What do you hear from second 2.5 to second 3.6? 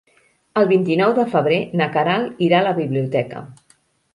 a la biblioteca.